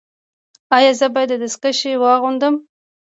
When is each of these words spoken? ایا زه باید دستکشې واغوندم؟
ایا 0.75 0.91
زه 0.99 1.07
باید 1.13 1.31
دستکشې 1.41 1.91
واغوندم؟ 2.01 2.55